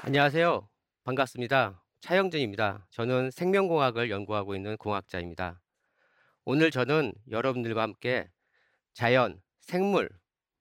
안녕하세요. 0.00 0.68
반갑습니다. 1.02 1.82
차영준입니다. 2.00 2.86
저는 2.90 3.32
생명공학을 3.32 4.10
연구하고 4.10 4.54
있는 4.54 4.76
공학자입니다. 4.76 5.60
오늘 6.44 6.70
저는 6.70 7.12
여러분들과 7.32 7.82
함께 7.82 8.30
자연, 8.94 9.42
생물, 9.60 10.08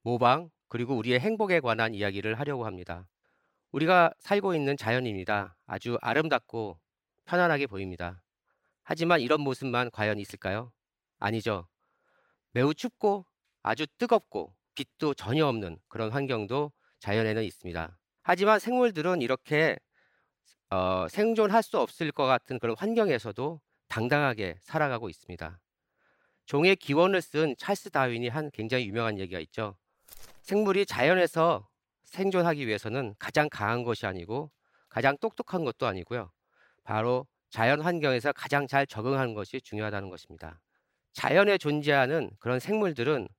모방, 0.01 0.49
그리고 0.69 0.97
우리의 0.97 1.19
행복에 1.19 1.59
관한 1.59 1.93
이야기를 1.93 2.39
하려고 2.39 2.65
합니다. 2.65 3.07
우리가 3.71 4.11
살고 4.19 4.55
있는 4.55 4.75
자연입니다. 4.75 5.55
아주 5.67 5.99
아름답고 6.01 6.79
편안하게 7.25 7.67
보입니다. 7.67 8.23
하지만 8.81 9.21
이런 9.21 9.41
모습만 9.41 9.91
과연 9.91 10.17
있을까요? 10.17 10.71
아니죠. 11.19 11.67
매우 12.53 12.73
춥고 12.73 13.27
아주 13.61 13.85
뜨겁고 13.99 14.55
빛도 14.73 15.13
전혀 15.13 15.45
없는 15.45 15.77
그런 15.89 16.11
환경도 16.11 16.71
자연에는 16.99 17.43
있습니다. 17.43 17.97
하지만 18.29 18.59
생물들은 18.59 19.21
이렇게 19.21 19.77
어, 20.69 21.07
생존할 21.07 21.63
수 21.63 21.79
없을 21.79 22.11
것 22.11 22.25
같은 22.25 22.59
그런 22.59 22.75
환경에서도 22.77 23.61
당당하게 23.87 24.57
살아가고 24.59 25.07
있습니다. 25.07 25.57
종의 26.45 26.75
기원을 26.75 27.21
쓴 27.21 27.55
찰스 27.57 27.89
다윈이 27.91 28.27
한 28.27 28.51
굉장히 28.51 28.85
유명한 28.85 29.17
얘기가 29.17 29.39
있죠. 29.39 29.77
생물이 30.41 30.85
자연에서 30.85 31.69
생존하기 32.03 32.67
위해서는 32.67 33.15
가장 33.17 33.47
강한 33.49 33.85
것이 33.85 34.05
아니고 34.05 34.51
가장 34.89 35.17
똑똑한 35.19 35.63
것도 35.63 35.87
아니고요. 35.87 36.29
바로 36.83 37.27
자연 37.49 37.79
환경에서 37.79 38.33
가장 38.33 38.67
잘 38.67 38.85
적응하는 38.85 39.35
것이 39.35 39.61
중요하다는 39.61 40.09
것입니다. 40.09 40.59
자연에 41.13 41.57
존재하는 41.57 42.31
그런 42.39 42.59
생물들은 42.59 43.29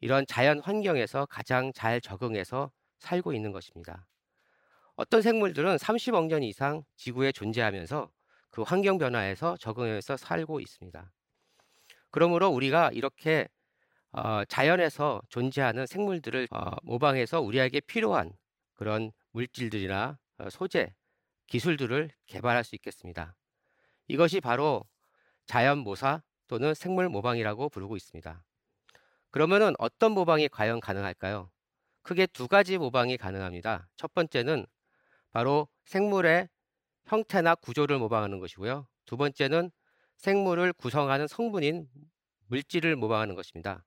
이런 0.00 0.24
자연 0.26 0.60
환경에서 0.60 1.26
가장 1.26 1.74
잘 1.74 2.00
적응해서 2.00 2.70
살고 3.00 3.34
있는 3.34 3.52
것입니다. 3.52 4.06
어떤 5.00 5.22
생물들은 5.22 5.76
30억 5.76 6.26
년 6.26 6.42
이상 6.42 6.84
지구에 6.96 7.32
존재하면서 7.32 8.10
그 8.50 8.60
환경 8.60 8.98
변화에서 8.98 9.56
적응해서 9.56 10.18
살고 10.18 10.60
있습니다. 10.60 11.10
그러므로 12.10 12.50
우리가 12.50 12.90
이렇게 12.92 13.48
어, 14.12 14.44
자연에서 14.44 15.22
존재하는 15.30 15.86
생물들을 15.86 16.48
어, 16.50 16.72
모방해서 16.82 17.40
우리에게 17.40 17.80
필요한 17.80 18.30
그런 18.74 19.10
물질들이나 19.30 20.18
어, 20.36 20.50
소재, 20.50 20.92
기술들을 21.46 22.10
개발할 22.26 22.62
수 22.62 22.74
있겠습니다. 22.74 23.34
이것이 24.06 24.42
바로 24.42 24.84
자연 25.46 25.78
모사 25.78 26.22
또는 26.46 26.74
생물 26.74 27.08
모방이라고 27.08 27.70
부르고 27.70 27.96
있습니다. 27.96 28.44
그러면은 29.30 29.72
어떤 29.78 30.12
모방이 30.12 30.48
과연 30.48 30.80
가능할까요? 30.80 31.50
크게 32.02 32.26
두 32.26 32.48
가지 32.48 32.76
모방이 32.76 33.16
가능합니다. 33.16 33.88
첫 33.96 34.12
번째는 34.12 34.66
바로 35.32 35.68
생물의 35.84 36.48
형태나 37.06 37.54
구조를 37.54 37.98
모방하는 37.98 38.38
것이고요. 38.38 38.86
두 39.06 39.16
번째는 39.16 39.70
생물을 40.16 40.72
구성하는 40.74 41.26
성분인 41.26 41.88
물질을 42.46 42.96
모방하는 42.96 43.34
것입니다. 43.34 43.84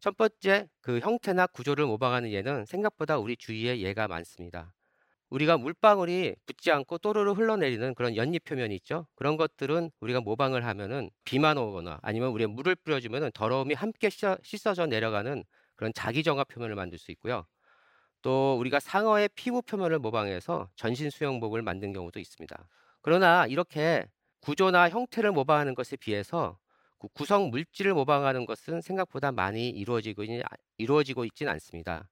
첫 0.00 0.16
번째 0.16 0.68
그 0.80 0.98
형태나 0.98 1.46
구조를 1.46 1.86
모방하는 1.86 2.30
예는 2.30 2.66
생각보다 2.66 3.18
우리 3.18 3.36
주위에 3.36 3.80
예가 3.80 4.08
많습니다. 4.08 4.74
우리가 5.30 5.56
물방울이 5.56 6.34
붙지 6.44 6.70
않고 6.70 6.98
또르르 6.98 7.32
흘러내리는 7.32 7.94
그런 7.94 8.16
연잎 8.16 8.44
표면이 8.44 8.74
있죠. 8.76 9.06
그런 9.14 9.36
것들은 9.38 9.90
우리가 10.00 10.20
모방을 10.20 10.66
하면은 10.66 11.08
비만 11.24 11.56
오거나 11.56 12.00
아니면 12.02 12.30
우리가 12.32 12.50
물을 12.50 12.74
뿌려주면은 12.74 13.30
더러움이 13.32 13.74
함께 13.74 14.10
씻어져 14.10 14.86
내려가는 14.86 15.44
그런 15.76 15.92
자기정화 15.94 16.44
표면을 16.44 16.74
만들 16.74 16.98
수 16.98 17.12
있고요. 17.12 17.46
또 18.22 18.56
우리가 18.58 18.80
상어의 18.80 19.28
피부 19.34 19.62
표면을 19.62 19.98
모방해서 19.98 20.70
전신 20.76 21.10
수영복을 21.10 21.62
만든 21.62 21.92
경우도 21.92 22.20
있습니다. 22.20 22.68
그러나 23.02 23.46
이렇게 23.46 24.06
구조나 24.40 24.88
형태를 24.88 25.32
모방하는 25.32 25.74
것에 25.74 25.96
비해서 25.96 26.58
그 26.98 27.08
구성 27.08 27.50
물질을 27.50 27.94
모방하는 27.94 28.46
것은 28.46 28.80
생각보다 28.80 29.32
많이 29.32 29.68
이루어지고, 29.68 30.24
이루어지고 30.78 31.24
있지는 31.24 31.52
않습니다. 31.52 32.08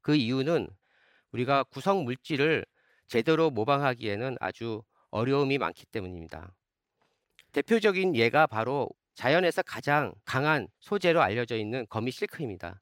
그 0.00 0.16
이유는 0.16 0.68
우리가 1.32 1.64
구성 1.64 2.04
물질을 2.04 2.64
제대로 3.06 3.50
모방하기에는 3.50 4.36
아주 4.40 4.82
어려움이 5.10 5.58
많기 5.58 5.84
때문입니다. 5.86 6.54
대표적인 7.52 8.16
예가 8.16 8.46
바로 8.46 8.88
자연에서 9.14 9.62
가장 9.62 10.14
강한 10.24 10.68
소재로 10.80 11.20
알려져 11.20 11.56
있는 11.56 11.86
거미 11.90 12.10
실크입니다. 12.10 12.80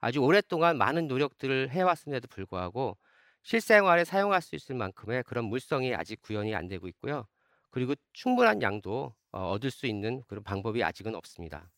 아주 0.00 0.20
오랫동안 0.20 0.78
많은 0.78 1.08
노력들을 1.08 1.70
해왔음에도 1.70 2.28
불구하고 2.28 2.96
실생활에 3.42 4.04
사용할 4.04 4.42
수 4.42 4.54
있을 4.54 4.74
만큼의 4.74 5.22
그런 5.24 5.44
물성이 5.44 5.94
아직 5.94 6.20
구현이 6.22 6.54
안 6.54 6.68
되고 6.68 6.88
있고요. 6.88 7.26
그리고 7.70 7.94
충분한 8.12 8.62
양도 8.62 9.14
어, 9.32 9.50
얻을 9.50 9.70
수 9.70 9.86
있는 9.86 10.22
그런 10.26 10.42
방법이 10.42 10.82
아직은 10.82 11.14
없습니다. 11.14 11.70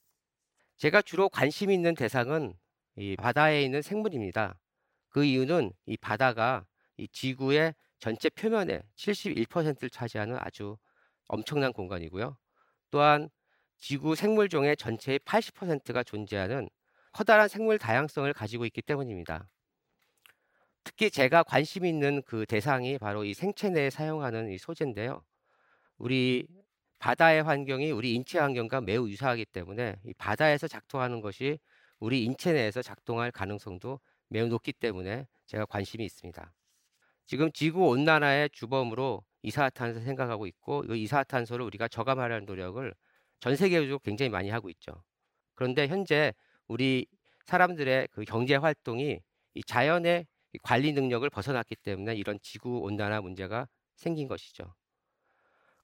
제가 0.76 1.02
주로 1.02 1.28
관심 1.28 1.70
있는 1.70 1.94
대상은 1.94 2.54
이 2.96 3.16
바다에 3.16 3.62
있는 3.62 3.82
생물입니다. 3.82 4.58
그 5.08 5.24
이유는 5.24 5.72
이 5.86 5.96
바다가 5.96 6.64
이 6.96 7.06
지구의 7.08 7.74
전체 7.98 8.30
표면의 8.30 8.82
71%를 8.96 9.90
차지하는 9.90 10.36
아주 10.40 10.76
엄청난 11.28 11.72
공간이고요. 11.72 12.36
또한 12.90 13.28
지구 13.78 14.14
생물종의 14.14 14.76
전체의 14.76 15.20
80%가 15.20 16.02
존재하는 16.02 16.68
커다란 17.12 17.48
생물 17.48 17.78
다양성을 17.78 18.32
가지고 18.32 18.64
있기 18.66 18.82
때문입니다. 18.82 19.48
특히 20.84 21.10
제가 21.10 21.42
관심 21.42 21.84
있는 21.84 22.22
그 22.22 22.44
대상이 22.46 22.98
바로 22.98 23.24
이 23.24 23.34
생체 23.34 23.70
내에 23.70 23.90
사용하는 23.90 24.50
이 24.50 24.58
소재인데요. 24.58 25.22
우리 25.98 26.46
바다의 26.98 27.42
환경이 27.42 27.90
우리 27.90 28.14
인체 28.14 28.38
환경과 28.38 28.80
매우 28.80 29.08
유사하기 29.08 29.46
때문에 29.46 29.96
이 30.04 30.14
바다에서 30.14 30.68
작동하는 30.68 31.20
것이 31.20 31.58
우리 31.98 32.24
인체 32.24 32.52
내에서 32.52 32.82
작동할 32.82 33.30
가능성도 33.30 34.00
매우 34.28 34.48
높기 34.48 34.72
때문에 34.72 35.26
제가 35.46 35.66
관심이 35.66 36.04
있습니다. 36.04 36.52
지금 37.26 37.52
지구 37.52 37.88
온난화의 37.88 38.50
주범으로 38.50 39.24
이산화탄소 39.42 40.00
생각하고 40.00 40.46
있고 40.46 40.84
이 40.94 41.02
이산화탄소를 41.02 41.64
우리가 41.66 41.88
저감하려는 41.88 42.46
노력을 42.46 42.94
전 43.40 43.56
세계적으로 43.56 43.98
굉장히 43.98 44.30
많이 44.30 44.50
하고 44.50 44.70
있죠. 44.70 45.02
그런데 45.54 45.88
현재 45.88 46.32
우리 46.68 47.06
사람들의 47.44 48.08
그 48.12 48.24
경제 48.24 48.56
활동이 48.56 49.20
이 49.54 49.62
자연의 49.64 50.26
관리 50.62 50.92
능력을 50.92 51.28
벗어났기 51.30 51.76
때문에 51.76 52.14
이런 52.14 52.38
지구 52.42 52.78
온난화 52.80 53.20
문제가 53.20 53.66
생긴 53.96 54.28
것이죠. 54.28 54.74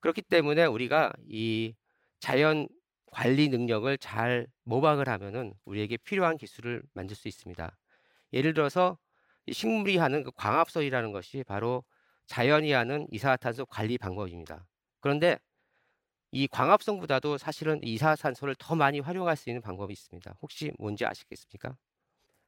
그렇기 0.01 0.23
때문에 0.23 0.67
우리가 0.67 1.13
이 1.27 1.75
자연 2.21 2.69
관리 3.07 3.49
능력을 3.49 3.97
잘 3.99 4.47
모방을 4.65 5.09
하면은 5.09 5.55
우리에게 5.65 5.97
필요한 5.99 6.37
기술을 6.37 6.83
만들 6.93 7.17
수 7.17 7.29
있습니다. 7.29 7.77
예를 8.33 8.53
들어서 8.53 8.99
식물이 9.51 9.97
하는 9.97 10.23
그 10.23 10.31
광합성이라는 10.33 11.13
것이 11.13 11.43
바로 11.47 11.85
자연이 12.27 12.73
하는 12.73 13.07
이산화탄소 13.11 13.67
관리 13.67 13.97
방법입니다. 13.97 14.67
그런데 15.01 15.39
이 16.31 16.47
광합성보다도 16.49 17.39
사실은 17.39 17.81
이산화탄소를 17.83 18.55
더 18.59 18.75
많이 18.75 19.01
활용할 19.01 19.37
수 19.37 19.49
있는 19.51 19.63
방법이 19.63 19.93
있습니다. 19.93 20.37
혹시 20.43 20.73
뭔지 20.79 21.07
아시겠습니까? 21.07 21.77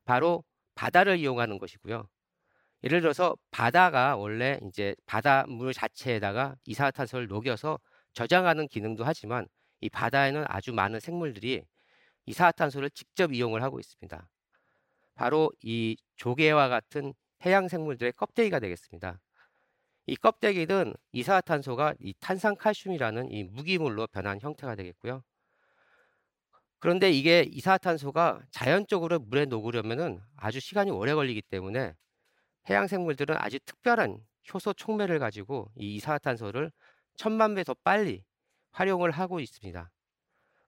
바로 0.05 0.45
바다를 0.75 1.19
이용하는 1.19 1.59
것이고요. 1.59 2.09
예를 2.85 3.01
들어서 3.01 3.37
바다가 3.51 4.17
원래 4.17 4.59
이제 4.69 4.95
바닷물 5.07 5.75
자체에다가 5.75 6.57
이산화탄소를 6.67 7.29
녹여서 7.29 7.79
저장하는 8.15 8.69
기능도 8.69 9.05
하지만 9.05 9.47
이 9.81 9.89
바다에는 9.91 10.45
아주 10.49 10.73
많은 10.73 11.01
생물들이 11.01 11.63
이산화탄소를 12.27 12.91
직접 12.91 13.33
이용을 13.33 13.63
하고 13.63 13.81
있습니다. 13.81 14.29
바로 15.15 15.51
이 15.63 15.97
조개와 16.17 16.69
같은 16.69 17.15
해양 17.45 17.69
생물들의 17.69 18.13
껍데기가 18.15 18.61
되겠습니다. 18.61 19.21
이 20.07 20.15
껍데기는 20.17 20.93
이산화탄소가 21.13 21.95
이 22.01 22.13
탄산칼슘이라는 22.21 23.31
이 23.31 23.45
무기물로 23.45 24.09
변한 24.09 24.39
형태가 24.41 24.75
되겠고요. 24.75 25.23
그런데 26.79 27.11
이게 27.11 27.45
이산화탄소가 27.51 28.43
자연적으로 28.51 29.19
물에 29.21 29.45
녹으려면 29.45 30.23
아주 30.37 30.61
시간이 30.61 30.91
오래 30.91 31.15
걸리기 31.15 31.43
때문에 31.43 31.95
해양 32.71 32.87
생물들은 32.89 33.37
아주 33.39 33.59
특별한 33.61 34.19
효소 34.55 34.75
촉매를 34.75 35.19
가지고 35.21 35.71
이 35.77 35.97
이산화탄소를 35.97 36.73
천만 37.17 37.55
배 37.55 37.65
더 37.65 37.75
빨리 37.85 38.25
활용을 38.73 39.11
하고 39.13 39.41
있습니다. 39.41 39.91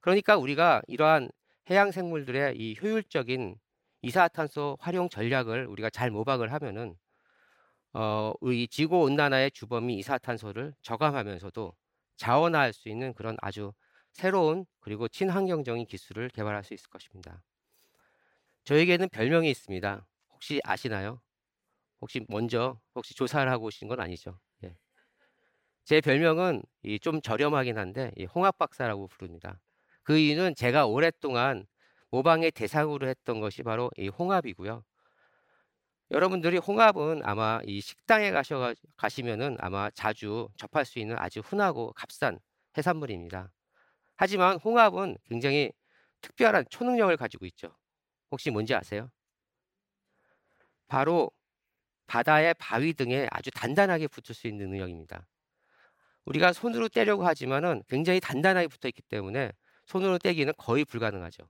그러니까 0.01 0.37
우리가 0.39 0.83
이러한 0.89 1.31
해양 1.71 1.93
생물들의 1.93 2.57
이 2.59 2.77
효율적인 2.81 3.57
이산화탄소 4.03 4.79
활용 4.81 5.09
전략을 5.11 5.67
우리가 5.67 5.91
잘 5.91 6.11
모방을 6.11 6.53
하면은 6.53 6.97
어, 7.95 8.33
이 8.43 8.67
지구 8.69 9.01
온난화의 9.03 9.51
주범이 9.51 9.97
이산화탄소를 9.99 10.75
저감하면서도 10.83 11.75
자원화할 12.17 12.73
수 12.73 12.89
있는 12.89 13.13
그런 13.13 13.37
아주 13.43 13.73
새로운 14.13 14.67
그리고 14.81 15.09
친환경적인 15.09 15.87
기술을 15.87 16.31
개발할 16.31 16.65
수 16.65 16.75
있을 16.75 16.89
것입니다. 16.89 17.43
저에게는 18.65 19.09
별명이 19.09 19.51
있습니다. 19.51 20.07
혹시 20.31 20.61
아시나요? 20.65 21.21
혹시 22.01 22.25
먼저 22.29 22.81
혹시 22.95 23.15
조사를 23.15 23.51
하고 23.51 23.67
오신 23.67 23.89
건 23.89 24.01
아니죠? 24.01 24.39
예. 24.65 24.77
제 25.85 26.01
별명은 26.01 26.63
좀 27.01 27.21
저렴하긴 27.21 27.77
한데 27.79 28.13
홍합 28.35 28.57
박사라고 28.59 29.09
부릅니다. 29.09 29.61
그 30.03 30.19
이유는 30.19 30.55
제가 30.55 30.87
오랫동안 30.87 31.67
모방의 32.11 32.53
대상으로 32.53 33.09
했던 33.09 33.41
것이 33.41 33.63
바로 33.63 33.91
이 33.97 34.09
홍합이고요. 34.09 34.85
여러분들이 36.13 36.59
홍합은 36.59 37.23
아마 37.25 37.61
이 37.65 37.81
식당에 37.81 38.31
가셔 38.33 38.75
가시면은 38.99 39.57
아마 39.61 39.89
자주 39.91 40.47
접할 40.59 40.85
수 40.85 40.99
있는 40.99 41.17
아주 41.19 41.41
흔하고 41.41 41.95
값싼 41.95 42.39
해산물입니다. 42.77 43.51
하지만 44.17 44.59
홍합은 44.59 45.17
굉장히 45.25 45.73
특별한 46.21 46.67
초능력을 46.69 47.17
가지고 47.17 47.47
있죠. 47.47 47.75
혹시 48.31 48.51
뭔지 48.51 48.75
아세요? 48.75 49.11
바로 50.87 51.31
바다의 52.07 52.55
바위 52.59 52.93
등에 52.93 53.27
아주 53.31 53.51
단단하게 53.51 54.09
붙을 54.09 54.35
수 54.35 54.47
있는 54.47 54.69
능력입니다. 54.69 55.27
우리가 56.27 56.53
손으로 56.53 56.91
떼려고 56.91 57.27
하지만은 57.27 57.83
굉장히 57.89 58.21
단단하게 58.21 58.69
붙어 58.69 58.87
있기 58.89 59.01
때문에 59.01 59.51
손으로 59.87 60.19
떼기는 60.19 60.53
거의 60.59 60.85
불가능하죠. 60.85 61.49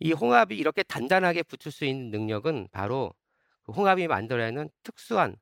이 0.00 0.12
홍합이 0.12 0.56
이렇게 0.56 0.82
단단하게 0.82 1.42
붙을 1.42 1.72
수 1.72 1.84
있는 1.84 2.10
능력은 2.10 2.68
바로 2.70 3.12
그 3.62 3.72
홍합이 3.72 4.06
만들어내는 4.06 4.70
특수한 4.82 5.36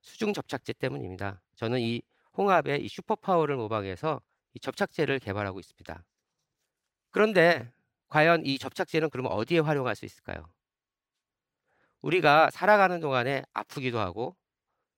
수중 0.00 0.32
접착제 0.32 0.74
때문입니다. 0.74 1.40
저는 1.56 1.80
이 1.80 2.02
홍합의 2.36 2.84
이 2.84 2.88
슈퍼파워를 2.88 3.56
모방해서 3.56 4.20
이 4.54 4.60
접착제를 4.60 5.18
개발하고 5.18 5.60
있습니다. 5.60 6.04
그런데 7.10 7.70
과연 8.08 8.44
이 8.44 8.58
접착제는 8.58 9.10
그러면 9.10 9.32
어디에 9.32 9.60
활용할 9.60 9.94
수 9.94 10.04
있을까요? 10.04 10.44
우리가 12.02 12.50
살아가는 12.50 12.98
동안에 13.00 13.44
아프기도 13.52 13.98
하고 13.98 14.36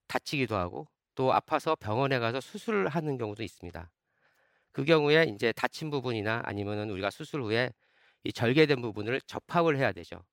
다치기도 0.06 0.56
하고 0.56 0.88
또 1.14 1.32
아파서 1.32 1.74
병원에 1.74 2.18
가서 2.18 2.40
수술을 2.40 2.88
하는 2.88 3.18
경우도 3.18 3.42
있습니다. 3.42 3.90
그 4.72 4.84
경우에 4.84 5.24
이제 5.24 5.52
다친 5.52 5.90
부분이나 5.90 6.42
아니면은 6.44 6.90
우리가 6.90 7.10
수술 7.10 7.42
후에 7.42 7.70
이 8.24 8.32
절개된 8.32 8.80
부분을 8.80 9.20
접합을 9.22 9.76
해야 9.76 9.92
되죠. 9.92 10.24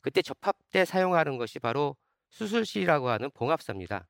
그때 0.00 0.22
접합 0.22 0.56
때 0.70 0.84
사용하는 0.84 1.38
것이 1.38 1.58
바로 1.58 1.96
수술실이라고 2.30 3.08
하는 3.08 3.30
봉합사입니다. 3.30 4.08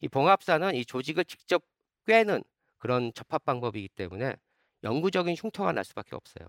이 0.00 0.08
봉합사는 0.08 0.74
이 0.74 0.84
조직을 0.84 1.24
직접 1.24 1.64
꿰는 2.06 2.42
그런 2.78 3.12
접합 3.14 3.44
방법이기 3.44 3.88
때문에 3.88 4.36
영구적인 4.84 5.34
흉터가 5.34 5.72
날 5.72 5.84
수밖에 5.84 6.14
없어요. 6.14 6.48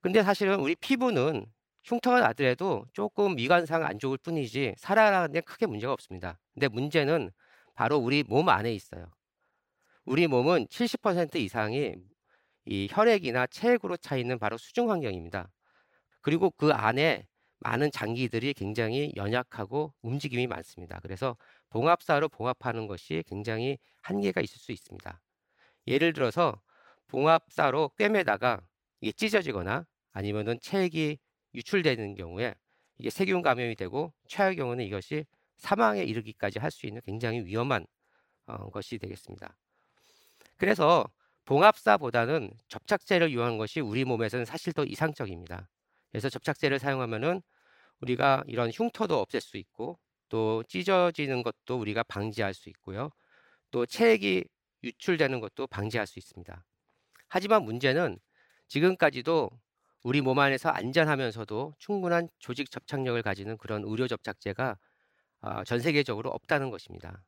근데 0.00 0.22
사실은 0.22 0.60
우리 0.60 0.74
피부는 0.74 1.46
흉터가 1.84 2.20
나더라도 2.20 2.84
조금 2.92 3.36
미관상 3.36 3.84
안 3.84 3.98
좋을 3.98 4.18
뿐이지 4.18 4.74
살아가는 4.76 5.32
데 5.32 5.40
크게 5.40 5.66
문제가 5.66 5.92
없습니다. 5.92 6.38
근데 6.52 6.68
문제는 6.68 7.30
바로 7.74 7.96
우리 7.96 8.22
몸 8.22 8.48
안에 8.48 8.72
있어요. 8.74 9.10
우리 10.04 10.26
몸은 10.26 10.66
70% 10.66 11.36
이상이 11.36 11.94
이 12.70 12.88
혈액이나 12.90 13.48
체액으로 13.48 13.96
차 13.96 14.16
있는 14.16 14.38
바로 14.38 14.56
수중 14.56 14.90
환경입니다. 14.92 15.50
그리고 16.22 16.50
그 16.52 16.72
안에 16.72 17.26
많은 17.58 17.90
장기들이 17.90 18.54
굉장히 18.54 19.12
연약하고 19.16 19.92
움직임이 20.02 20.46
많습니다. 20.46 21.00
그래서 21.02 21.36
봉합사로 21.70 22.28
봉합하는 22.28 22.86
것이 22.86 23.24
굉장히 23.26 23.76
한계가 24.02 24.40
있을 24.40 24.58
수 24.58 24.70
있습니다. 24.72 25.20
예를 25.88 26.12
들어서 26.12 26.62
봉합사로 27.08 27.90
꿰매다가 27.98 28.60
이게 29.00 29.12
찢어지거나 29.12 29.86
아니면은 30.12 30.60
체액이 30.60 31.18
유출되는 31.54 32.14
경우에 32.14 32.54
이게 32.98 33.10
세균 33.10 33.42
감염이 33.42 33.74
되고 33.74 34.14
최악의 34.28 34.56
경우는 34.56 34.84
이것이 34.84 35.26
사망에 35.56 36.04
이르기까지 36.04 36.60
할 36.60 36.70
수 36.70 36.86
있는 36.86 37.00
굉장히 37.04 37.40
위험한 37.44 37.84
어, 38.46 38.70
것이 38.70 38.98
되겠습니다. 38.98 39.56
그래서 40.56 41.06
봉합사보다는 41.50 42.52
접착제를 42.68 43.30
이용한 43.30 43.58
것이 43.58 43.80
우리 43.80 44.04
몸에서는 44.04 44.44
사실 44.44 44.72
더 44.72 44.84
이상적입니다. 44.84 45.68
그래서 46.12 46.28
접착제를 46.28 46.78
사용하면은 46.78 47.42
우리가 48.00 48.44
이런 48.46 48.70
흉터도 48.70 49.18
없앨 49.18 49.40
수 49.40 49.56
있고 49.56 49.98
또 50.28 50.62
찢어지는 50.68 51.42
것도 51.42 51.80
우리가 51.80 52.04
방지할 52.04 52.54
수 52.54 52.68
있고요. 52.68 53.10
또 53.72 53.84
체액이 53.84 54.44
유출되는 54.84 55.40
것도 55.40 55.66
방지할 55.66 56.06
수 56.06 56.20
있습니다. 56.20 56.64
하지만 57.28 57.64
문제는 57.64 58.20
지금까지도 58.68 59.50
우리 60.04 60.20
몸 60.20 60.38
안에서 60.38 60.68
안전하면서도 60.68 61.74
충분한 61.78 62.28
조직 62.38 62.70
접착력을 62.70 63.20
가지는 63.22 63.58
그런 63.58 63.82
의료 63.84 64.06
접착제가 64.06 64.78
아, 65.40 65.64
전 65.64 65.80
세계적으로 65.80 66.30
없다는 66.30 66.70
것입니다. 66.70 67.24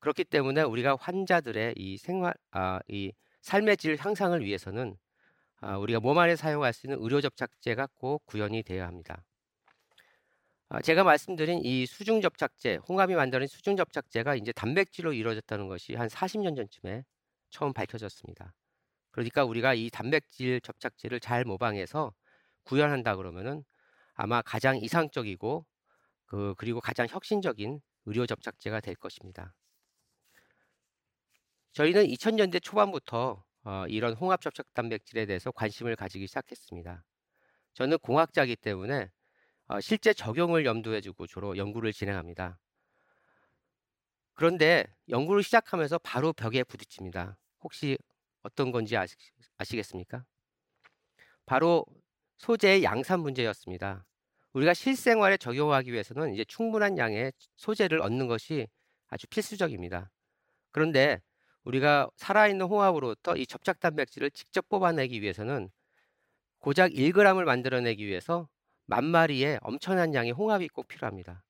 그렇기 0.00 0.24
때문에 0.24 0.62
우리가 0.62 0.96
환자들의 1.00 1.74
이 1.76 1.96
생활, 1.98 2.34
아, 2.50 2.80
이 2.88 3.12
삶의 3.42 3.76
질 3.76 3.96
향상을 3.98 4.44
위해서는 4.44 4.96
아, 5.60 5.76
우리가 5.76 6.00
몸 6.00 6.18
안에 6.18 6.36
사용할 6.36 6.72
수 6.72 6.86
있는 6.86 6.98
의료 7.00 7.20
접착제가 7.20 7.88
꼭 7.94 8.24
구현이 8.26 8.62
되어야 8.62 8.86
합니다. 8.86 9.24
아, 10.70 10.82
제가 10.82 11.02
말씀드린 11.02 11.60
이 11.64 11.86
수중 11.86 12.20
접착제, 12.20 12.78
홍합이 12.88 13.14
만드는 13.14 13.46
수중 13.46 13.76
접착제가 13.76 14.34
이제 14.36 14.52
단백질로 14.52 15.12
이루어졌다는 15.12 15.66
것이 15.66 15.94
한 15.94 16.08
40년 16.08 16.56
전쯤에 16.56 17.04
처음 17.50 17.72
밝혀졌습니다. 17.72 18.52
그러니까 19.10 19.44
우리가 19.44 19.74
이 19.74 19.90
단백질 19.90 20.60
접착제를 20.60 21.20
잘 21.20 21.44
모방해서 21.44 22.12
구현한다 22.64 23.16
그러면은 23.16 23.64
아마 24.14 24.42
가장 24.42 24.76
이상적이고 24.76 25.64
그 26.26 26.54
그리고 26.58 26.80
가장 26.80 27.06
혁신적인 27.08 27.80
의료 28.04 28.26
접착제가 28.26 28.80
될 28.80 28.94
것입니다. 28.94 29.54
저희는 31.72 32.06
2000년대 32.06 32.62
초반부터 32.62 33.44
어, 33.64 33.84
이런 33.88 34.14
홍합 34.14 34.40
접착 34.40 34.72
단백질에 34.74 35.26
대해서 35.26 35.50
관심을 35.50 35.96
가지기 35.96 36.26
시작했습니다. 36.26 37.04
저는 37.74 37.98
공학자이기 37.98 38.56
때문에 38.56 39.10
어, 39.66 39.80
실제 39.80 40.12
적용을 40.12 40.64
염두에 40.64 41.00
두고 41.00 41.26
주로 41.26 41.56
연구를 41.56 41.92
진행합니다. 41.92 42.58
그런데 44.34 44.86
연구를 45.08 45.42
시작하면서 45.42 45.98
바로 45.98 46.32
벽에 46.32 46.64
부딪힙니다. 46.64 47.36
혹시 47.60 47.98
어떤 48.42 48.70
건지 48.70 48.96
아시, 48.96 49.14
아시겠습니까? 49.58 50.24
바로 51.44 51.84
소재의 52.36 52.84
양산 52.84 53.20
문제였습니다. 53.20 54.06
우리가 54.52 54.74
실생활에 54.74 55.36
적용하기 55.36 55.92
위해서는 55.92 56.34
이제 56.34 56.44
충분한 56.44 56.98
양의 56.98 57.32
소재를 57.56 58.00
얻는 58.00 58.28
것이 58.28 58.68
아주 59.08 59.26
필수적입니다. 59.26 60.10
그런데 60.70 61.20
우리가 61.68 62.08
살아있는 62.16 62.66
홍합으로부터 62.66 63.36
이 63.36 63.46
접착 63.46 63.78
단백질을 63.80 64.30
직접 64.30 64.68
뽑아내기 64.68 65.20
위해서는 65.22 65.70
고작 66.60 66.92
1g을 66.92 67.44
만들어내기 67.44 68.06
위해서 68.06 68.48
만 68.86 69.04
마리의 69.04 69.58
엄청난 69.62 70.14
양의 70.14 70.32
홍합이 70.32 70.68
꼭 70.68 70.88
필요합니다. 70.88 71.44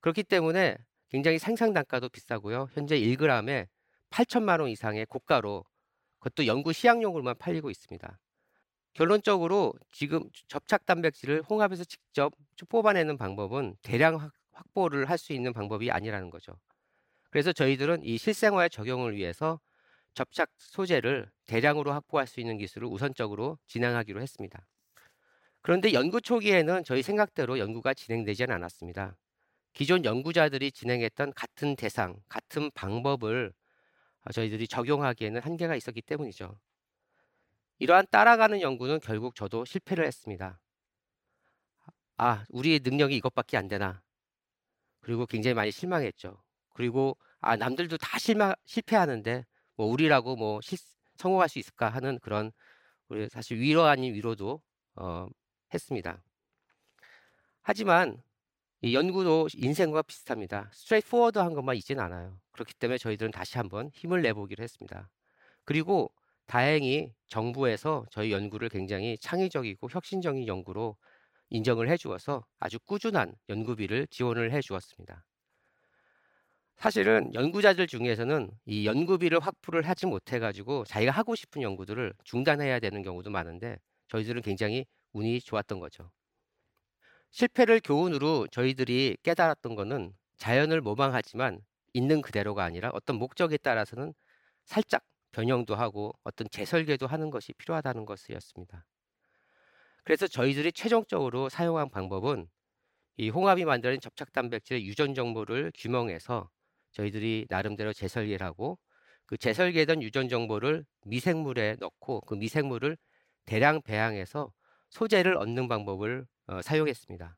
그렇기 0.00 0.24
때문에 0.24 0.76
굉장히 1.08 1.38
생산 1.38 1.72
단가도 1.72 2.10
비싸고요. 2.10 2.68
현재 2.72 2.98
1g에 3.00 3.68
8천만 4.10 4.60
원 4.60 4.68
이상의 4.70 5.06
고가로 5.06 5.64
그것도 6.20 6.46
연구 6.46 6.72
시약용으로만 6.72 7.36
팔리고 7.38 7.70
있습니다. 7.70 8.18
결론적으로 8.94 9.74
지금 9.92 10.28
접착 10.48 10.84
단백질을 10.86 11.42
홍합에서 11.48 11.84
직접 11.84 12.34
뽑아내는 12.68 13.16
방법은 13.16 13.76
대량 13.82 14.30
확보를 14.52 15.08
할 15.08 15.18
수 15.18 15.32
있는 15.32 15.52
방법이 15.52 15.90
아니라는 15.90 16.30
거죠. 16.30 16.52
그래서 17.30 17.52
저희들은 17.52 18.04
이 18.04 18.18
실생활 18.18 18.70
적용을 18.70 19.14
위해서 19.14 19.60
접착 20.14 20.50
소재를 20.56 21.30
대량으로 21.46 21.92
확보할 21.92 22.26
수 22.26 22.40
있는 22.40 22.58
기술을 22.58 22.88
우선적으로 22.88 23.58
진행하기로 23.66 24.20
했습니다. 24.20 24.66
그런데 25.62 25.92
연구 25.92 26.20
초기에는 26.20 26.84
저희 26.84 27.02
생각대로 27.02 27.58
연구가 27.58 27.94
진행되지 27.94 28.44
않았습니다. 28.44 29.16
기존 29.74 30.04
연구자들이 30.04 30.72
진행했던 30.72 31.34
같은 31.34 31.76
대상, 31.76 32.16
같은 32.28 32.70
방법을 32.72 33.52
저희들이 34.32 34.66
적용하기에는 34.68 35.40
한계가 35.42 35.76
있었기 35.76 36.02
때문이죠. 36.02 36.58
이러한 37.78 38.06
따라가는 38.10 38.60
연구는 38.60 39.00
결국 39.00 39.34
저도 39.34 39.64
실패를 39.64 40.04
했습니다. 40.06 40.60
아, 42.16 42.44
우리의 42.48 42.80
능력이 42.82 43.16
이것밖에 43.16 43.56
안 43.56 43.68
되나. 43.68 44.02
그리고 45.00 45.26
굉장히 45.26 45.54
많이 45.54 45.70
실망했죠. 45.70 46.42
그리고 46.78 47.18
아 47.40 47.56
남들도 47.56 47.96
다 47.96 48.20
실망 48.20 48.54
실패하는데 48.64 49.44
뭐 49.74 49.86
우리라고 49.88 50.36
뭐 50.36 50.60
실, 50.60 50.78
성공할 51.16 51.48
수 51.48 51.58
있을까 51.58 51.88
하는 51.88 52.20
그런 52.20 52.52
우리 53.08 53.28
사실 53.28 53.58
위로 53.58 53.82
아닌 53.82 54.14
위로도 54.14 54.62
어, 54.94 55.26
했습니다. 55.74 56.22
하지만 57.62 58.22
이 58.80 58.94
연구도 58.94 59.48
인생과 59.54 60.02
비슷합니다. 60.02 60.70
스트레이트 60.72 61.08
포워드한 61.10 61.52
것만 61.54 61.74
있지는 61.78 62.00
않아요. 62.04 62.38
그렇기 62.52 62.74
때문에 62.74 62.96
저희들은 62.98 63.32
다시 63.32 63.58
한번 63.58 63.90
힘을 63.92 64.22
내보기로 64.22 64.62
했습니다. 64.62 65.10
그리고 65.64 66.12
다행히 66.46 67.12
정부에서 67.26 68.06
저희 68.12 68.30
연구를 68.30 68.68
굉장히 68.68 69.18
창의적이고 69.18 69.88
혁신적인 69.90 70.46
연구로 70.46 70.96
인정을 71.50 71.88
해 71.88 71.96
주어서 71.96 72.46
아주 72.60 72.78
꾸준한 72.78 73.34
연구비를 73.48 74.06
지원을 74.12 74.52
해 74.52 74.60
주었습니다. 74.60 75.24
사실은 76.78 77.34
연구자들 77.34 77.88
중에서는 77.88 78.52
이 78.66 78.86
연구비를 78.86 79.40
확보를 79.40 79.82
하지 79.88 80.06
못해 80.06 80.38
가지고 80.38 80.84
자기가 80.84 81.10
하고 81.10 81.34
싶은 81.34 81.60
연구들을 81.60 82.14
중단해야 82.22 82.78
되는 82.78 83.02
경우도 83.02 83.30
많은데 83.30 83.78
저희들은 84.06 84.42
굉장히 84.42 84.86
운이 85.12 85.40
좋았던 85.40 85.80
거죠. 85.80 86.12
실패를 87.32 87.80
교훈으로 87.82 88.46
저희들이 88.52 89.16
깨달았던 89.24 89.74
거는 89.74 90.12
자연을 90.36 90.80
모방하지만 90.80 91.60
있는 91.94 92.22
그대로가 92.22 92.62
아니라 92.62 92.90
어떤 92.94 93.16
목적에 93.16 93.56
따라서는 93.56 94.14
살짝 94.64 95.02
변형도 95.32 95.74
하고 95.74 96.12
어떤 96.22 96.46
재설계도 96.48 97.08
하는 97.08 97.30
것이 97.30 97.52
필요하다는 97.54 98.06
것이었습니다. 98.06 98.86
그래서 100.04 100.28
저희들이 100.28 100.72
최종적으로 100.72 101.48
사용한 101.48 101.90
방법은 101.90 102.46
이 103.16 103.30
홍합이 103.30 103.64
만드는 103.64 104.00
접착 104.00 104.32
단백질의 104.32 104.86
유전 104.86 105.12
정보를 105.12 105.72
규명해서 105.74 106.48
저희들이 106.92 107.46
나름대로 107.48 107.92
재설계를 107.92 108.44
하고 108.46 108.78
그 109.26 109.36
재설계된 109.36 110.02
유전 110.02 110.28
정보를 110.28 110.84
미생물에 111.04 111.76
넣고 111.80 112.22
그 112.22 112.34
미생물을 112.34 112.96
대량 113.44 113.82
배양해서 113.82 114.52
소재를 114.90 115.36
얻는 115.36 115.68
방법을 115.68 116.26
어, 116.46 116.62
사용했습니다. 116.62 117.36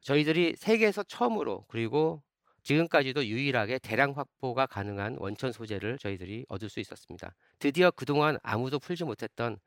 저희들이 0.00 0.56
세계에서 0.56 1.04
처음으로 1.04 1.64
그리고 1.68 2.22
지금까지도 2.64 3.26
유일하게 3.26 3.78
대량 3.78 4.12
확보가 4.12 4.66
가능한 4.66 5.16
원천 5.18 5.52
소재를 5.52 5.98
저희들이 5.98 6.46
얻을 6.48 6.68
수 6.68 6.80
있었습니다. 6.80 7.34
드디어 7.58 7.90
그동안 7.90 8.38
아무도 8.42 8.78
풀지 8.78 9.04
못했던 9.04 9.58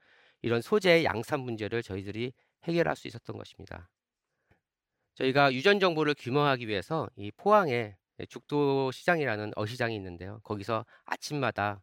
이런 0.42 0.62
소재의 0.62 1.06
양산 1.06 1.40
문제를 1.42 1.84
저희들이 1.84 2.34
해결할 2.64 2.96
수 2.96 3.08
있었던 3.08 3.38
것입니다. 3.38 3.90
저희가 5.16 5.54
유전 5.54 5.80
정보를 5.80 6.16
규명하기 6.16 6.68
위해서 6.68 7.08
이 7.16 7.32
포항에 7.32 7.96
죽도 8.26 8.92
시장이라는 8.92 9.54
어시장이 9.56 9.96
있는데요. 9.96 10.40
거기서 10.44 10.86
아침마다 11.06 11.82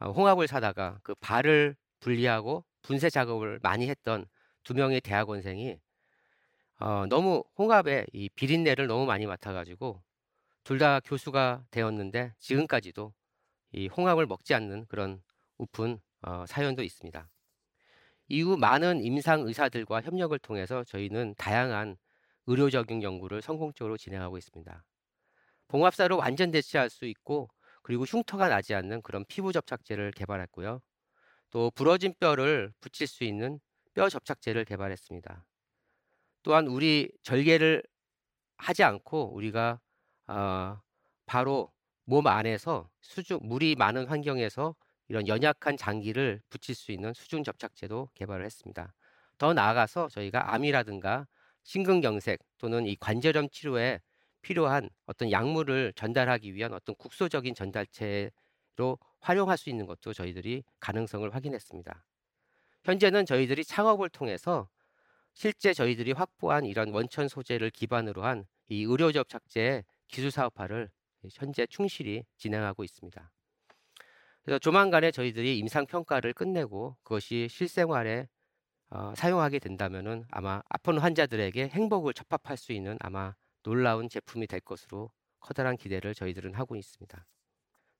어, 0.00 0.10
홍합을 0.12 0.46
사다가 0.48 0.98
그 1.02 1.14
발을 1.16 1.76
분리하고 2.00 2.64
분쇄 2.82 3.10
작업을 3.10 3.60
많이 3.62 3.88
했던 3.88 4.26
두 4.64 4.74
명의 4.74 5.00
대학원생이 5.00 5.78
어, 6.80 7.06
너무 7.06 7.44
홍합의 7.58 8.06
이 8.12 8.28
비린내를 8.30 8.86
너무 8.86 9.06
많이 9.06 9.26
맡아가지고 9.26 10.02
둘 10.64 10.78
다 10.78 11.00
교수가 11.00 11.66
되었는데 11.70 12.34
지금까지도 12.38 13.14
이 13.72 13.88
홍합을 13.88 14.26
먹지 14.26 14.54
않는 14.54 14.86
그런 14.88 15.22
우픈 15.58 16.00
어, 16.22 16.44
사연도 16.46 16.82
있습니다. 16.82 17.28
이후 18.28 18.56
많은 18.56 19.02
임상 19.02 19.42
의사들과 19.46 20.02
협력을 20.02 20.38
통해서 20.40 20.84
저희는 20.84 21.34
다양한 21.38 21.96
의료적인 22.46 23.02
연구를 23.02 23.42
성공적으로 23.42 23.96
진행하고 23.96 24.38
있습니다. 24.38 24.84
봉합사로 25.68 26.16
완전 26.16 26.50
대체할 26.50 26.90
수 26.90 27.04
있고 27.06 27.48
그리고 27.82 28.04
흉터가 28.04 28.48
나지 28.48 28.74
않는 28.74 29.02
그런 29.02 29.24
피부 29.28 29.52
접착제를 29.52 30.12
개발했고요. 30.12 30.80
또 31.50 31.70
부러진 31.70 32.14
뼈를 32.18 32.72
붙일 32.80 33.06
수 33.06 33.24
있는 33.24 33.60
뼈 33.94 34.08
접착제를 34.08 34.64
개발했습니다. 34.64 35.46
또한 36.42 36.66
우리 36.66 37.10
절개를 37.22 37.82
하지 38.56 38.82
않고 38.82 39.34
우리가 39.34 39.80
어, 40.26 40.80
바로 41.26 41.72
몸 42.04 42.26
안에서 42.26 42.88
수중 43.00 43.40
물이 43.42 43.76
많은 43.76 44.06
환경에서 44.06 44.74
이런 45.08 45.28
연약한 45.28 45.76
장기를 45.76 46.40
붙일 46.48 46.74
수 46.74 46.92
있는 46.92 47.12
수중 47.14 47.44
접착제도 47.44 48.10
개발을 48.14 48.44
했습니다. 48.44 48.94
더 49.38 49.52
나아가서 49.52 50.08
저희가 50.08 50.54
암이라든가 50.54 51.26
심근경색 51.62 52.40
또는 52.58 52.86
이 52.86 52.96
관절염 52.96 53.48
치료에 53.50 54.00
필요한 54.44 54.90
어떤 55.06 55.30
약물을 55.32 55.94
전달하기 55.96 56.54
위한 56.54 56.72
어떤 56.74 56.94
국소적인 56.96 57.54
전달체로 57.54 58.98
활용할 59.20 59.58
수 59.58 59.70
있는 59.70 59.86
것도 59.86 60.12
저희들이 60.12 60.62
가능성을 60.80 61.34
확인했습니다. 61.34 62.04
현재는 62.84 63.26
저희들이 63.26 63.64
창업을 63.64 64.10
통해서 64.10 64.68
실제 65.34 65.74
저희들이 65.74 66.12
확보한 66.12 66.66
이런 66.66 66.90
원천 66.92 67.28
소재를 67.28 67.70
기반으로 67.70 68.24
한 68.24 68.46
이 68.68 68.82
의료 68.84 69.12
접착제 69.12 69.84
기술 70.08 70.30
사업화를 70.30 70.90
현재 71.32 71.66
충실히 71.66 72.24
진행하고 72.36 72.84
있습니다. 72.84 73.32
그래서 74.42 74.58
조만간에 74.58 75.10
저희들이 75.10 75.58
임상 75.58 75.86
평가를 75.86 76.32
끝내고 76.32 76.96
그것이 77.02 77.48
실생활에 77.50 78.28
어, 78.90 79.14
사용하게 79.16 79.58
된다면은 79.58 80.24
아마 80.30 80.62
아픈 80.68 80.98
환자들에게 80.98 81.68
행복을 81.68 82.14
접합할 82.14 82.56
수 82.56 82.72
있는 82.72 82.96
아마 83.00 83.34
놀라운 83.64 84.08
제품이 84.08 84.46
될 84.46 84.60
것으로 84.60 85.10
커다란 85.40 85.76
기대를 85.76 86.14
저희들은 86.14 86.54
하고 86.54 86.76
있습니다. 86.76 87.26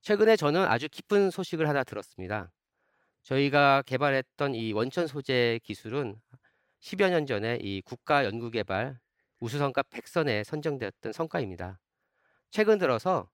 최근에 0.03 0.37
저는 0.37 0.63
아주 0.65 0.89
기쁜 0.89 1.31
소식을 1.31 1.69
하나 1.69 1.83
들었습니다. 1.83 2.53
저희가 3.23 3.83
개발했던 3.83 4.55
이 4.55 4.73
원천 4.73 5.07
소재 5.07 5.59
기술은 5.65 6.21
10여 6.81 7.11
년 7.11 7.27
전에 7.27 7.59
이 7.63 7.81
국가 7.81 8.25
연구개발 8.25 8.99
우수성과 9.41 9.83
100선에 9.85 10.45
선정되었던 10.45 11.13
성과입니다. 11.13 11.81
최근 12.51 12.79
들어서 12.79 13.31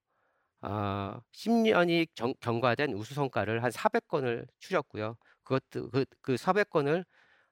어, 0.63 1.21
10년이 1.33 2.09
정, 2.15 2.35
경과된 2.41 2.93
우수성과를 2.93 3.65
한 3.65 3.71
400건을 3.71 4.47
추렸고요. 4.59 5.17
그것도 5.43 5.91
그, 5.91 6.05
그 6.21 6.35
400건을 6.37 7.05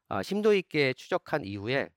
어, 0.08 0.22
심도 0.22 0.54
있게 0.54 0.92
추적한 0.94 1.44
이후에 1.44 1.88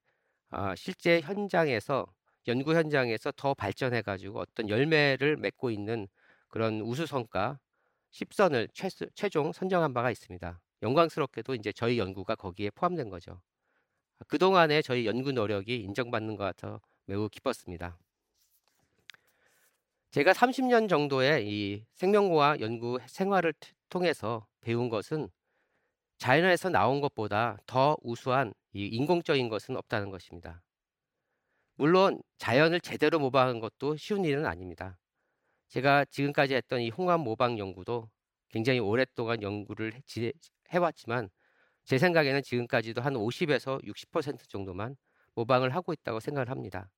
어, 0.52 0.76
실제 0.76 1.22
현장에서 1.22 2.08
연구 2.48 2.76
현장에서 2.76 3.32
더 3.36 3.54
발전해 3.54 4.02
가지고 4.02 4.40
어떤 4.40 4.70
열매를 4.70 5.38
맺고 5.38 5.70
있는 5.72 6.08
그런 6.48 6.82
우수 6.82 7.06
성과 7.06 7.60
10선을 8.12 8.70
최, 8.74 8.90
최종 9.14 9.54
선정한 9.54 9.94
바가 9.94 10.12
있습니다. 10.12 10.60
영광스럽게도 10.82 11.56
이제 11.56 11.72
저희 11.72 12.00
연구가 12.00 12.36
거기에 12.36 12.72
포함된 12.72 13.10
거죠. 13.10 13.42
그동안의 14.28 14.84
저희 14.84 15.06
연구 15.06 15.32
노력이 15.32 15.78
인정받는 15.78 16.36
것 16.36 16.44
같아 16.44 16.80
매우 17.06 17.30
기뻤습니다. 17.30 17.98
제가 20.12 20.34
30년 20.34 20.90
정도의 20.90 21.48
이 21.48 21.86
생명공학 21.94 22.60
연구 22.60 23.00
생활을 23.06 23.54
통해서 23.90 24.46
배운 24.60 24.90
것은 24.90 25.30
자연에서 26.18 26.70
나온 26.70 27.02
것보다 27.02 27.58
더 27.66 27.98
우수한 28.04 28.54
이 28.74 28.86
인공적인 28.88 29.50
것은 29.50 29.78
없다는 29.78 30.12
것입니다. 30.12 30.62
물론 31.82 32.22
자연을 32.38 32.80
제대로 32.80 33.18
모방하는 33.18 33.60
것도 33.60 33.98
쉬운 33.98 34.24
일은 34.24 34.46
아닙니다. 34.46 35.00
제가 35.70 36.06
지금까지 36.06 36.54
했던 36.54 36.80
이 36.80 36.92
홍합 36.92 37.20
모방 37.20 37.58
연구도 37.58 38.08
굉장히 38.50 38.78
오랫동안 38.78 39.42
연구를 39.42 39.92
해왔지만 40.70 41.32
제 41.84 41.98
생각에는 41.98 42.44
지금까지도 42.44 43.02
한 43.02 43.16
50에서 43.16 43.84
60% 43.84 44.48
정도만 44.48 44.96
모방을 45.34 45.74
하고 45.74 45.92
있다고 45.92 46.20
생각을 46.20 46.52
합니다. 46.52 46.92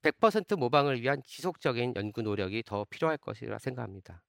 100% 0.00 0.56
모방을 0.58 1.02
위한 1.02 1.20
지속적인 1.26 1.92
연구 1.94 2.22
노력이 2.22 2.62
더 2.64 2.86
필요할 2.86 3.18
것이라 3.18 3.58
생각합니다. 3.58 4.22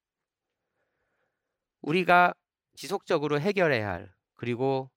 우리가 1.80 2.34
지속적으로 2.74 3.40
해결해야 3.40 3.88
할 3.88 4.12
그리고 4.34 4.90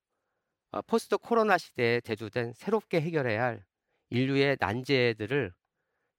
어, 0.72 0.82
포스트 0.82 1.18
코로나 1.18 1.58
시대에 1.58 2.02
대두된 2.02 2.52
새롭게 2.52 3.00
해결해야 3.00 3.42
할 3.42 3.69
인류의 4.10 4.58
난제들을 4.60 5.54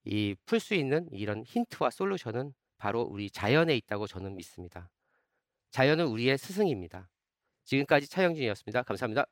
이 0.05 0.35
풀 0.45 0.59
수 0.59 0.75
있는 0.75 1.07
이런 1.13 1.43
힌트와 1.43 1.91
솔루션은 1.91 2.53
바로 2.77 3.01
우리 3.03 3.29
자연에 3.31 3.75
있다고 3.77 4.07
저는 4.07 4.35
믿습니다. 4.37 4.91
자연은 5.71 6.07
우리의 6.07 6.37
스승입니다. 6.37 7.09
지금까지 7.65 8.07
차형준이었습니다. 8.09 8.83
감사합니다. 8.83 9.25